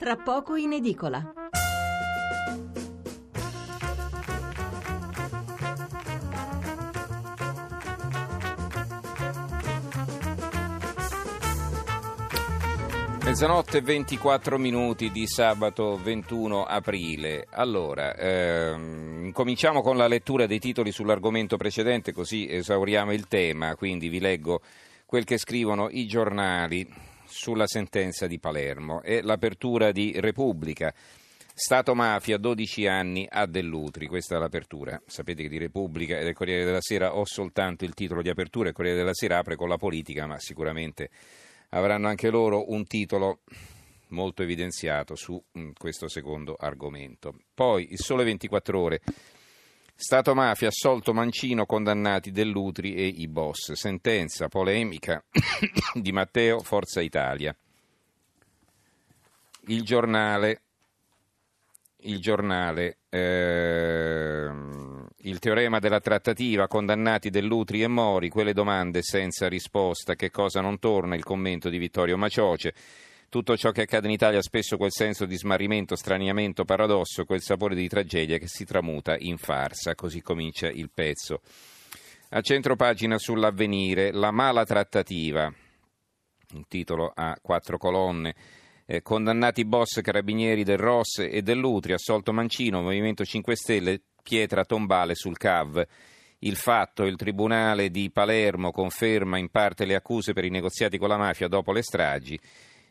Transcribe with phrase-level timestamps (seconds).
[0.00, 1.32] Tra poco in edicola.
[13.24, 17.48] Mezzanotte 24 minuti di sabato 21 aprile.
[17.50, 23.74] Allora, ehm, cominciamo con la lettura dei titoli sull'argomento precedente, così esauriamo il tema.
[23.74, 24.60] Quindi vi leggo
[25.06, 26.88] quel che scrivono i giornali
[27.28, 30.92] sulla sentenza di Palermo e l'apertura di Repubblica.
[31.54, 35.00] Stato mafia, 12 anni a Dell'Utri, questa è l'apertura.
[35.06, 38.68] Sapete che di Repubblica e del Corriere della Sera ho soltanto il titolo di apertura,
[38.68, 41.10] il Corriere della Sera apre con la politica, ma sicuramente
[41.70, 43.40] avranno anche loro un titolo
[44.08, 47.34] molto evidenziato su mm, questo secondo argomento.
[47.52, 49.00] Poi il sole 24 ore.
[50.00, 53.72] Stato mafia, assolto Mancino, condannati Dell'Utri e i boss.
[53.72, 55.20] Sentenza polemica
[55.92, 57.52] di Matteo, Forza Italia.
[59.66, 60.60] Il giornale,
[62.02, 70.14] il giornale, ehm, il teorema della trattativa, condannati Dell'Utri e Mori, quelle domande senza risposta,
[70.14, 72.72] che cosa non torna, il commento di Vittorio Macioce.
[73.30, 77.42] Tutto ciò che accade in Italia ha spesso quel senso di smarrimento, straniamento, paradosso, quel
[77.42, 79.94] sapore di tragedia che si tramuta in farsa.
[79.94, 81.42] Così comincia il pezzo.
[82.30, 85.44] A centro pagina sull'avvenire, la mala trattativa,
[86.54, 88.34] un titolo a quattro colonne.
[88.86, 95.14] Eh, condannati boss carabinieri del Ross e dell'Utri, assolto Mancino, Movimento 5 Stelle, pietra tombale
[95.14, 95.86] sul CAV.
[96.38, 101.08] Il fatto, il Tribunale di Palermo conferma in parte le accuse per i negoziati con
[101.08, 102.40] la mafia dopo le stragi.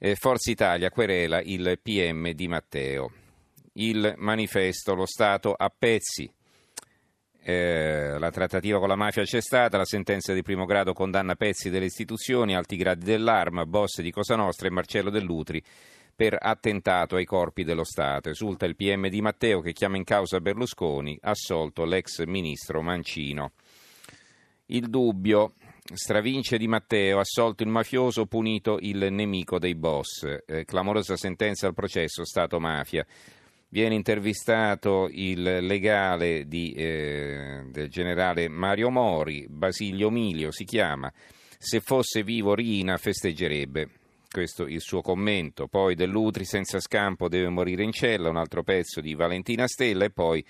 [0.00, 3.10] Eh, Forza Italia querela il PM di Matteo.
[3.74, 6.32] Il manifesto, lo Stato a pezzi.
[7.40, 11.68] Eh, la trattativa con la mafia c'è stata, la sentenza di primo grado condanna pezzi
[11.68, 15.60] delle istituzioni, alti gradi dell'arma, boss di Cosa Nostra e Marcello Dell'Utri
[16.14, 18.28] per attentato ai corpi dello Stato.
[18.28, 23.52] Esulta il PM di Matteo che chiama in causa Berlusconi, assolto l'ex ministro Mancino.
[24.66, 25.54] Il dubbio,
[25.94, 30.42] Stravince di Matteo, assolto il mafioso, punito il nemico dei boss.
[30.46, 33.06] Eh, clamorosa sentenza al processo Stato-mafia.
[33.70, 41.10] Viene intervistato il legale di, eh, del generale Mario Mori, Basilio Milio si chiama.
[41.56, 43.88] Se fosse vivo Rina festeggerebbe.
[44.30, 45.68] Questo il suo commento.
[45.68, 50.10] Poi dell'Utri senza scampo deve morire in cella, un altro pezzo di Valentina Stella e
[50.10, 50.44] poi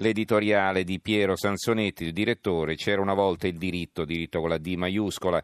[0.00, 4.74] l'editoriale di Piero Sansonetti, il direttore, c'era una volta il diritto, diritto con la D
[4.74, 5.42] maiuscola.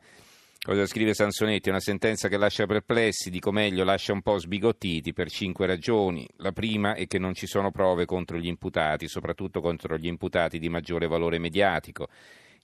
[0.60, 1.68] Cosa scrive Sansonetti?
[1.68, 6.26] Una sentenza che lascia perplessi, dico meglio, lascia un po' sbigottiti per cinque ragioni.
[6.36, 10.58] La prima è che non ci sono prove contro gli imputati, soprattutto contro gli imputati
[10.58, 12.08] di maggiore valore mediatico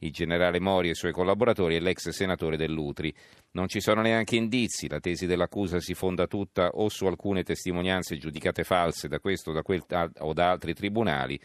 [0.02, 3.14] il generale Mori e i suoi collaboratori e l'ex senatore Dell'Utri.
[3.50, 8.16] Non ci sono neanche indizi, la tesi dell'accusa si fonda tutta o su alcune testimonianze
[8.16, 9.84] giudicate false da questo da quel,
[10.20, 11.38] o da altri tribunali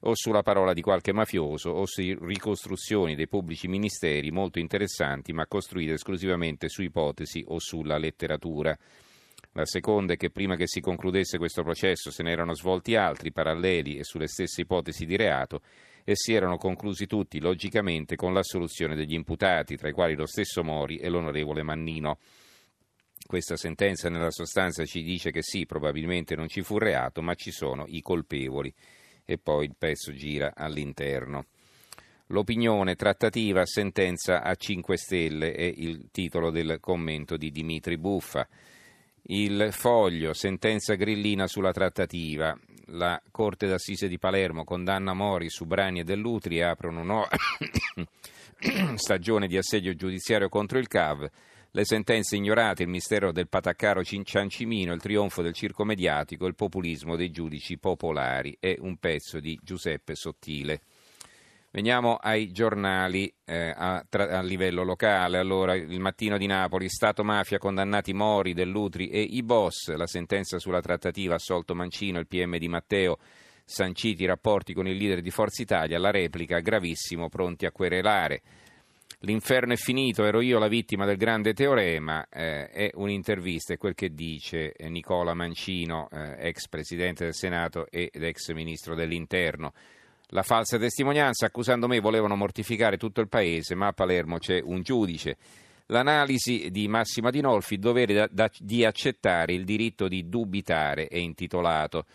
[0.00, 5.46] o sulla parola di qualche mafioso o su ricostruzioni dei pubblici ministeri molto interessanti ma
[5.46, 8.76] costruite esclusivamente su ipotesi o sulla letteratura.
[9.52, 13.32] La seconda è che prima che si concludesse questo processo se ne erano svolti altri
[13.32, 15.62] paralleli e sulle stesse ipotesi di reato
[16.04, 20.62] e si erano conclusi tutti logicamente con l'assoluzione degli imputati, tra i quali lo stesso
[20.62, 22.18] Mori e l'onorevole Mannino.
[23.26, 27.50] Questa sentenza nella sostanza ci dice che sì, probabilmente non ci fu reato, ma ci
[27.50, 28.72] sono i colpevoli.
[29.30, 31.44] E poi il pezzo gira all'interno.
[32.30, 38.48] L'opinione trattativa sentenza a 5 stelle è il titolo del commento di Dimitri Buffa.
[39.26, 42.58] Il foglio, sentenza grillina sulla trattativa.
[42.86, 47.24] La Corte d'Assise di Palermo condanna Mori, Subrani e Dell'Utri e apre una
[48.96, 51.30] stagione di assedio giudiziario contro il CAV.
[51.72, 57.14] Le sentenze ignorate, il mistero del pataccaro Ciancimino, il trionfo del circo mediatico, il populismo
[57.14, 58.56] dei giudici popolari.
[58.58, 60.80] È un pezzo di Giuseppe Sottile.
[61.70, 65.38] Veniamo ai giornali eh, a, tra, a, livello locale.
[65.38, 69.94] Allora, il mattino di Napoli, Stato mafia, condannati Mori, Dell'Utri e i boss.
[69.94, 73.18] La sentenza sulla trattativa assolto Mancino, il PM di Matteo,
[73.64, 76.00] sanciti i rapporti con il leader di Forza Italia.
[76.00, 78.42] La replica, gravissimo, pronti a querelare.
[79.20, 82.26] L'inferno è finito, ero io la vittima del grande teorema.
[82.30, 88.22] Eh, è un'intervista, è quel che dice Nicola Mancino, eh, ex presidente del Senato ed
[88.22, 89.72] ex ministro dell'Interno
[90.32, 94.82] la falsa testimonianza, accusando me volevano mortificare tutto il paese, ma a Palermo c'è un
[94.82, 95.36] giudice.
[95.86, 102.06] L'analisi di Massima Dinolfi, dovere da, da, di accettare il diritto di dubitare, è intitolato.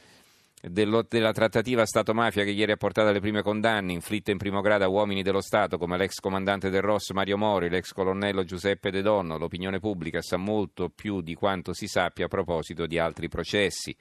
[0.69, 4.83] Dello, della trattativa Stato-mafia che ieri ha portato alle prime condanne inflitte in primo grado
[4.83, 9.01] a uomini dello Stato come l'ex comandante del Ross Mario Mori, l'ex colonnello Giuseppe De
[9.01, 13.95] Donno, l'opinione pubblica sa molto più di quanto si sappia a proposito di altri processi.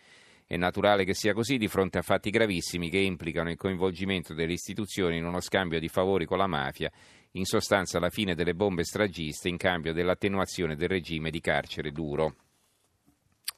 [0.46, 4.52] È naturale che sia così di fronte a fatti gravissimi che implicano il coinvolgimento delle
[4.52, 6.90] istituzioni in uno scambio di favori con la mafia,
[7.32, 12.36] in sostanza la fine delle bombe stragiste in cambio dell'attenuazione del regime di carcere duro.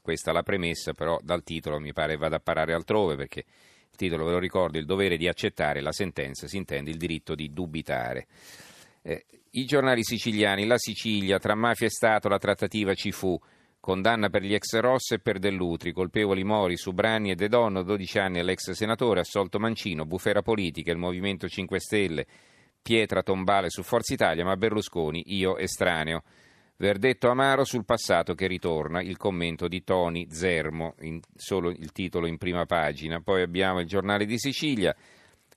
[0.07, 4.25] Questa la premessa, però dal titolo mi pare vada a parare altrove perché il titolo,
[4.25, 8.29] ve lo ricordo, il dovere di accettare la sentenza, si intende il diritto di dubitare.
[9.03, 13.37] Eh, I giornali siciliani, la Sicilia, tra mafia e Stato la trattativa ci fu.
[13.81, 18.19] Condanna per gli ex Ross e per Dell'Utri, colpevoli Mori, Subrani e De Donno, 12
[18.21, 22.27] anni all'ex senatore, assolto Mancino, bufera politica, il Movimento 5 Stelle,
[22.81, 26.23] pietra tombale su Forza Italia, ma Berlusconi, io estraneo.
[26.79, 32.27] Verdetto amaro sul passato che ritorna, il commento di Toni Zermo, in, solo il titolo
[32.27, 33.21] in prima pagina.
[33.23, 34.95] Poi abbiamo il giornale di Sicilia,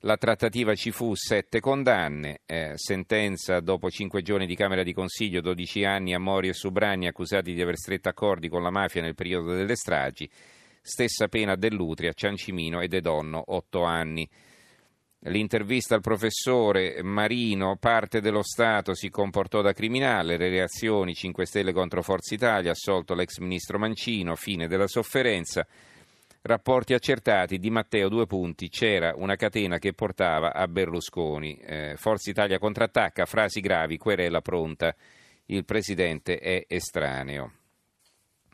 [0.04, 5.42] la trattativa ci fu, sette condanne, eh, sentenza dopo cinque giorni di Camera di Consiglio,
[5.42, 9.14] 12 anni a Mori e Subrani accusati di aver stretto accordi con la mafia nel
[9.14, 10.26] periodo delle stragi,
[10.80, 14.26] stessa pena dell'Utri a Ciancimino e De Donno, otto anni.
[15.24, 21.74] L'intervista al professore Marino, parte dello Stato si comportò da criminale, le reazioni 5 Stelle
[21.74, 25.66] contro Forza Italia, assolto l'ex ministro Mancino, fine della sofferenza.
[26.40, 31.54] Rapporti accertati di Matteo, due punti, c'era una catena che portava a Berlusconi.
[31.58, 34.94] Eh, Forza Italia contrattacca, frasi gravi, querela pronta,
[35.46, 37.52] il presidente è estraneo.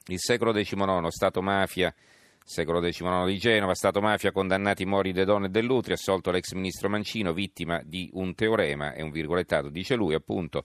[0.07, 1.95] Il secolo XIX, Stato mafia
[2.49, 6.89] Secolo XIX di Genova, Stato mafia, condannati Mori De Donne e Dell'Utri, assolto l'ex ministro
[6.89, 10.63] Mancino, vittima di un teorema, è un virgolettato, dice lui appunto,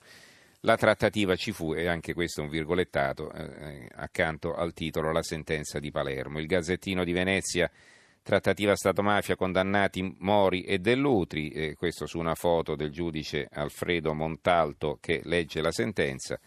[0.60, 5.24] la trattativa ci fu, e anche questo è un virgolettato, eh, accanto al titolo La
[5.24, 6.38] sentenza di Palermo.
[6.38, 7.68] Il Gazzettino di Venezia,
[8.22, 15.00] trattativa Stato-mafia, condannati Mori e Dell'Utri, eh, questo su una foto del giudice Alfredo Montalto
[15.02, 16.40] che legge la sentenza.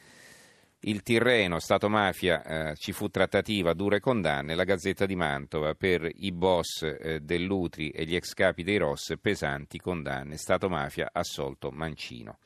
[0.86, 4.54] Il Tirreno, Stato mafia, eh, ci fu trattativa, dure condanne.
[4.54, 9.14] La Gazzetta di Mantova per i boss eh, dell'Utri e gli ex capi dei Ross,
[9.18, 10.36] pesanti condanne.
[10.36, 12.36] Stato mafia, assolto Mancino.